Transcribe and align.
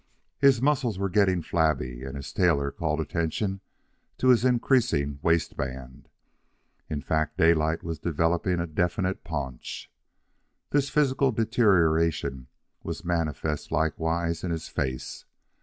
His 0.39 0.63
muscles 0.63 0.97
were 0.97 1.11
getting 1.11 1.43
flabby, 1.43 2.01
and 2.03 2.15
his 2.15 2.33
tailor 2.33 2.71
called 2.71 2.99
attention 2.99 3.61
to 4.17 4.29
his 4.29 4.43
increasing 4.43 5.19
waistband. 5.21 6.09
In 6.89 7.03
fact, 7.03 7.37
Daylight 7.37 7.83
was 7.83 7.99
developing 7.99 8.59
a 8.59 8.65
definite 8.65 9.23
paunch. 9.23 9.91
This 10.71 10.89
physical 10.89 11.31
deterioration 11.31 12.47
was 12.81 13.05
manifest 13.05 13.71
likewise 13.71 14.43
in 14.43 14.49
his 14.49 14.67
face. 14.69 15.25